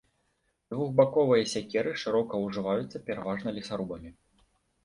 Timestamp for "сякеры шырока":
1.53-2.39